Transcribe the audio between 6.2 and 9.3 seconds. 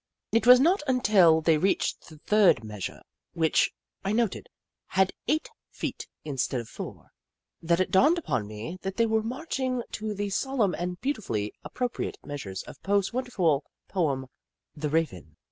instead of four, that it dawned upon me that they were